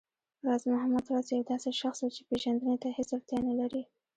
راز 0.45 0.63
محمد 0.73 1.03
راز 1.11 1.27
يو 1.35 1.43
داسې 1.51 1.69
شخص 1.81 1.99
و 2.01 2.07
چې 2.15 2.21
پېژندنې 2.29 2.75
ته 2.83 2.89
هېڅ 2.97 3.09
اړتيا 3.17 3.39
نه 3.47 3.53
لري 3.59 3.83